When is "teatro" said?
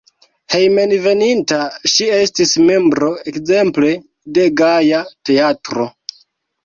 5.31-5.87